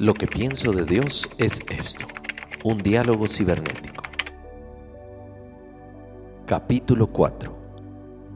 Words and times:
Lo 0.00 0.12
que 0.12 0.26
pienso 0.26 0.72
de 0.72 0.84
Dios 0.84 1.28
es 1.38 1.62
esto, 1.70 2.08
un 2.64 2.78
diálogo 2.78 3.28
cibernético. 3.28 4.02
Capítulo 6.46 7.06
4. 7.06 7.56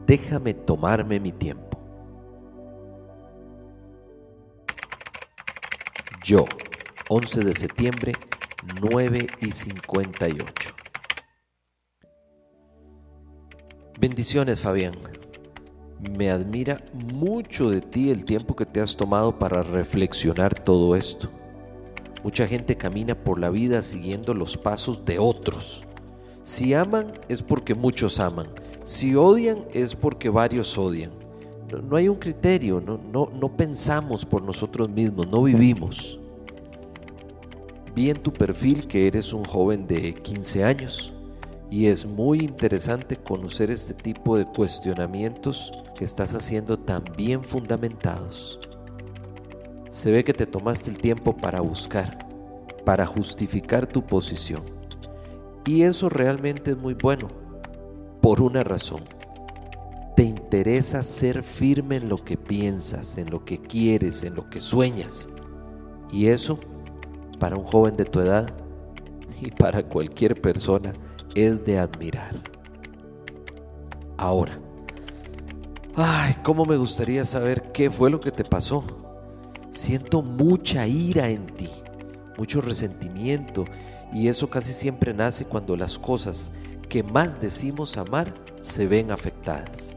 Déjame 0.05 0.53
tomarme 0.53 1.19
mi 1.19 1.33
tiempo. 1.33 1.77
Yo, 6.23 6.45
11 7.09 7.43
de 7.43 7.53
septiembre, 7.53 8.13
9 8.81 9.27
y 9.41 9.51
58. 9.51 10.73
Bendiciones, 13.99 14.61
Fabián. 14.61 14.95
Me 16.17 16.31
admira 16.31 16.81
mucho 16.93 17.69
de 17.69 17.81
ti 17.81 18.11
el 18.11 18.23
tiempo 18.23 18.55
que 18.55 18.65
te 18.65 18.79
has 18.79 18.95
tomado 18.95 19.37
para 19.37 19.61
reflexionar 19.61 20.57
todo 20.57 20.95
esto. 20.95 21.29
Mucha 22.23 22.47
gente 22.47 22.75
camina 22.75 23.15
por 23.15 23.39
la 23.39 23.49
vida 23.49 23.81
siguiendo 23.81 24.33
los 24.33 24.57
pasos 24.57 25.05
de 25.05 25.19
otros. 25.19 25.83
Si 26.43 26.73
aman 26.73 27.13
es 27.29 27.43
porque 27.43 27.75
muchos 27.75 28.19
aman. 28.19 28.47
Si 28.83 29.15
odian 29.15 29.59
es 29.73 29.95
porque 29.95 30.29
varios 30.29 30.77
odian. 30.77 31.11
No, 31.87 31.95
hay 31.95 32.09
un 32.09 32.15
criterio, 32.15 32.81
no, 32.81 32.97
no, 32.97 33.29
no 33.33 33.55
pensamos 33.55 34.25
por 34.25 34.41
nosotros 34.41 34.89
mismos, 34.89 35.27
no 35.27 35.43
vivimos. 35.43 36.19
Vi 37.93 38.09
en 38.09 38.21
tu 38.21 38.33
perfil 38.33 38.87
que 38.87 39.07
eres 39.07 39.33
un 39.33 39.45
joven 39.45 39.85
de 39.85 40.13
15 40.13 40.63
años 40.63 41.13
y 41.69 41.85
es 41.85 42.05
muy 42.05 42.39
interesante 42.39 43.15
conocer 43.15 43.69
este 43.69 43.93
tipo 43.93 44.37
de 44.37 44.45
cuestionamientos 44.45 45.71
que 45.95 46.05
estás 46.05 46.33
haciendo 46.33 46.79
tan 46.79 47.03
bien 47.15 47.43
fundamentados. 47.43 48.59
Se 49.99 50.11
ve 50.11 50.23
que 50.23 50.31
te 50.31 50.45
tomaste 50.45 50.89
el 50.89 50.97
tiempo 50.97 51.35
para 51.35 51.59
buscar, 51.59 52.25
para 52.85 53.05
justificar 53.05 53.85
tu 53.85 54.01
posición. 54.01 54.63
Y 55.65 55.81
eso 55.81 56.07
realmente 56.07 56.71
es 56.71 56.77
muy 56.77 56.93
bueno, 56.93 57.27
por 58.21 58.39
una 58.39 58.63
razón. 58.63 59.03
Te 60.15 60.23
interesa 60.23 61.03
ser 61.03 61.43
firme 61.43 61.97
en 61.97 62.07
lo 62.07 62.23
que 62.23 62.37
piensas, 62.37 63.17
en 63.17 63.29
lo 63.29 63.43
que 63.43 63.59
quieres, 63.59 64.23
en 64.23 64.35
lo 64.35 64.49
que 64.49 64.61
sueñas. 64.61 65.27
Y 66.13 66.27
eso, 66.27 66.61
para 67.37 67.57
un 67.57 67.65
joven 67.65 67.97
de 67.97 68.05
tu 68.05 68.21
edad 68.21 68.55
y 69.41 69.51
para 69.51 69.83
cualquier 69.83 70.39
persona, 70.39 70.93
es 71.35 71.65
de 71.65 71.77
admirar. 71.77 72.41
Ahora, 74.15 74.57
ay, 75.97 76.37
cómo 76.41 76.63
me 76.63 76.77
gustaría 76.77 77.25
saber 77.25 77.73
qué 77.73 77.89
fue 77.89 78.09
lo 78.09 78.21
que 78.21 78.31
te 78.31 78.45
pasó. 78.45 79.08
Siento 79.79 80.21
mucha 80.21 80.85
ira 80.87 81.29
en 81.29 81.45
ti, 81.45 81.69
mucho 82.37 82.59
resentimiento, 82.59 83.63
y 84.11 84.27
eso 84.27 84.49
casi 84.49 84.73
siempre 84.73 85.13
nace 85.13 85.45
cuando 85.45 85.77
las 85.77 85.97
cosas 85.97 86.51
que 86.89 87.01
más 87.01 87.39
decimos 87.39 87.95
amar 87.95 88.33
se 88.59 88.87
ven 88.87 89.09
afectadas. 89.09 89.95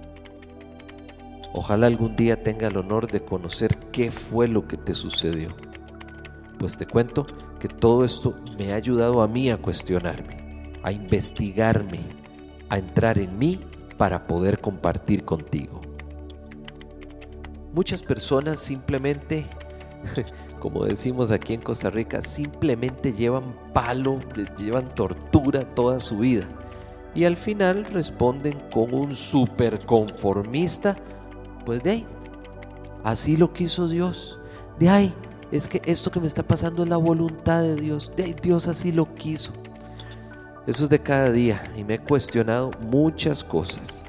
Ojalá 1.52 1.88
algún 1.88 2.14
día 2.14 2.44
tenga 2.44 2.68
el 2.68 2.76
honor 2.76 3.10
de 3.10 3.24
conocer 3.24 3.76
qué 3.90 4.12
fue 4.12 4.46
lo 4.46 4.68
que 4.68 4.76
te 4.76 4.94
sucedió. 4.94 5.56
Pues 6.60 6.76
te 6.76 6.86
cuento 6.86 7.26
que 7.58 7.66
todo 7.66 8.04
esto 8.04 8.36
me 8.56 8.72
ha 8.72 8.76
ayudado 8.76 9.20
a 9.20 9.26
mí 9.26 9.50
a 9.50 9.56
cuestionarme 9.56 10.42
a 10.84 10.92
investigarme, 10.92 12.00
a 12.68 12.78
entrar 12.78 13.18
en 13.18 13.36
mí 13.36 13.60
para 13.96 14.28
poder 14.28 14.60
compartir 14.60 15.24
contigo. 15.24 15.80
Muchas 17.72 18.02
personas 18.02 18.60
simplemente, 18.60 19.46
como 20.60 20.84
decimos 20.84 21.30
aquí 21.30 21.54
en 21.54 21.60
Costa 21.60 21.90
Rica, 21.90 22.22
simplemente 22.22 23.12
llevan 23.12 23.54
palo, 23.72 24.20
llevan 24.56 24.94
tortura 24.94 25.64
toda 25.74 26.00
su 26.00 26.18
vida 26.18 26.46
y 27.14 27.24
al 27.24 27.36
final 27.36 27.84
responden 27.84 28.58
con 28.70 28.94
un 28.94 29.14
super 29.14 29.84
conformista, 29.84 30.96
pues 31.64 31.82
de 31.82 31.90
ahí, 31.90 32.06
así 33.04 33.36
lo 33.36 33.52
quiso 33.52 33.88
Dios, 33.88 34.38
de 34.78 34.88
ahí, 34.88 35.14
es 35.50 35.68
que 35.68 35.82
esto 35.84 36.10
que 36.10 36.20
me 36.20 36.26
está 36.26 36.42
pasando 36.42 36.82
es 36.82 36.88
la 36.88 36.96
voluntad 36.96 37.62
de 37.62 37.76
Dios, 37.76 38.12
de 38.16 38.24
ahí 38.24 38.36
Dios 38.40 38.66
así 38.66 38.92
lo 38.92 39.14
quiso. 39.14 39.52
Eso 40.66 40.84
es 40.84 40.90
de 40.90 41.00
cada 41.00 41.30
día 41.30 41.70
y 41.76 41.82
me 41.84 41.94
he 41.94 41.98
cuestionado 41.98 42.70
muchas 42.80 43.42
cosas. 43.42 44.04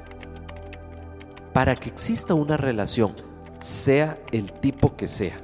Para 1.52 1.76
que 1.76 1.88
exista 1.88 2.32
una 2.32 2.56
relación, 2.56 3.14
sea 3.60 4.18
el 4.32 4.52
tipo 4.52 4.96
que 4.96 5.08
sea, 5.08 5.36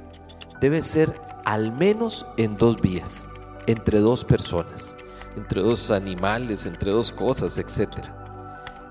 debe 0.61 0.81
ser 0.83 1.19
al 1.43 1.73
menos 1.73 2.25
en 2.37 2.55
dos 2.55 2.79
vías, 2.79 3.27
entre 3.65 3.99
dos 3.99 4.23
personas, 4.23 4.95
entre 5.35 5.61
dos 5.61 5.91
animales, 5.91 6.65
entre 6.65 6.91
dos 6.91 7.11
cosas, 7.11 7.57
etc. 7.57 7.89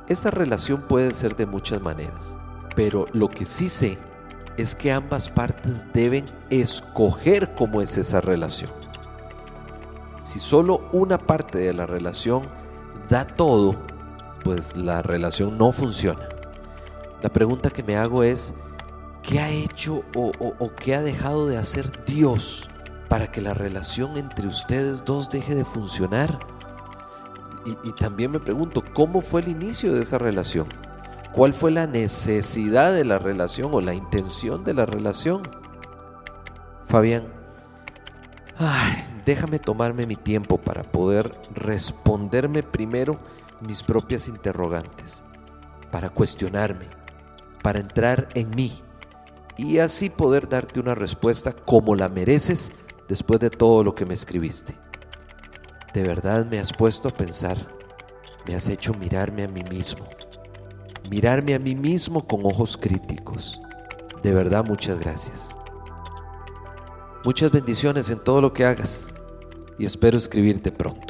Esa 0.09 0.31
relación 0.31 0.83
puede 0.83 1.15
ser 1.15 1.37
de 1.37 1.47
muchas 1.47 1.81
maneras, 1.81 2.37
pero 2.75 3.07
lo 3.13 3.29
que 3.31 3.45
sí 3.45 3.69
sé 3.69 3.99
es 4.57 4.75
que 4.75 4.93
ambas 4.93 5.29
partes 5.29 5.87
deben 5.95 6.27
escoger 6.51 7.55
cómo 7.55 7.81
es 7.81 7.97
esa 7.97 8.21
relación. 8.21 8.71
Si 10.21 10.39
solo 10.39 10.83
una 10.93 11.17
parte 11.19 11.59
de 11.59 11.73
la 11.73 11.87
relación 11.87 12.43
da 13.09 13.27
todo, 13.27 13.77
pues 14.45 14.77
la 14.77 15.03
relación 15.03 15.57
no 15.57 15.73
funciona. 15.73 16.29
La 17.23 17.29
pregunta 17.29 17.71
que 17.71 17.83
me 17.83 17.97
hago 17.97 18.23
es, 18.23 18.55
¿qué 19.31 19.39
ha 19.39 19.49
hecho 19.49 20.05
o, 20.17 20.73
qué 20.75 20.97
ha 20.97 21.03
dejado 21.03 21.47
de 21.47 21.57
hacer 21.57 22.05
Dios 22.05 22.69
para 23.09 23.31
que 23.31 23.41
la 23.41 23.55
relación 23.55 24.17
entre 24.17 24.49
ustedes 24.49 25.05
dos 25.05 25.31
deje 25.31 25.55
de 25.55 25.65
funcionar? 25.65 26.41
Y, 27.65 27.89
y 27.89 27.93
también 27.93 28.33
me 28.33 28.41
pregunto, 28.41 28.83
¿cómo 28.93 29.21
fue 29.21 29.43
el 29.43 29.49
inicio 29.49 29.95
de 29.95 30.03
esa 30.03 30.19
relación? 30.19 30.67
¿Cuál 31.33 31.55
fue 31.55 31.71
la 31.71 31.87
necesidad 31.87 32.93
de 32.93 33.05
la 33.05 33.21
relación 33.21 33.73
o 33.73 33.81
la 33.81 33.95
intención 33.95 34.65
de 34.65 34.75
la 34.75 34.85
relación? 34.85 35.43
Fabián, 36.87 37.29
ay, 38.59 39.23
déjame 39.25 39.61
tomarme 39.61 40.07
mi 40.07 40.17
tiempo 40.17 40.59
para 40.59 40.83
poder 40.83 41.33
responderme 41.55 42.65
primero 42.65 43.21
mis 43.61 43.85
propias 43.85 44.27
interrogantes, 44.27 45.23
para 45.93 46.09
cuestionarme, 46.09 46.89
para 47.63 47.79
entrar 47.79 48.29
en 48.35 48.51
mí 48.51 48.83
y 49.61 49.79
así 49.79 50.09
poder 50.09 50.49
darte 50.49 50.81
una 50.81 50.95
respuesta 50.95 51.53
como 51.53 51.95
la 51.95 52.09
mereces 52.09 52.73
después 53.09 53.41
de 53.41 53.51
todo 53.51 53.85
lo 53.85 53.95
que 53.95 54.07
me 54.07 54.15
escribiste. 54.15 54.75
De 55.93 56.03
verdad 56.03 56.47
me 56.47 56.59
has 56.59 56.73
puesto 56.73 57.09
a 57.09 57.15
pensar, 57.15 57.59
me 58.49 58.55
has 58.55 58.69
hecho 58.69 58.95
mirarme 58.95 59.45
a 59.45 59.49
mí 59.49 59.63
mismo, 59.65 60.09
mirarme 61.11 61.55
a 61.55 61.59
mí 61.59 61.75
mismo 61.75 62.27
con 62.27 62.47
ojos 62.47 62.79
críticos. 62.79 63.61
De 64.23 64.33
verdad 64.33 64.65
muchas 64.65 64.99
gracias. 64.99 65.59
Muchas 67.23 67.51
bendiciones 67.51 68.09
en 68.09 68.21
todo 68.21 68.41
lo 68.41 68.55
que 68.55 68.65
hagas 68.65 69.09
y 69.79 69.85
espero 69.85 70.17
escribirte 70.17 70.73
pronto. 70.73 71.10